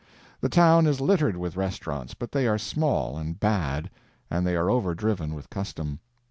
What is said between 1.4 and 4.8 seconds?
restaurants, but they are small and bad, and they are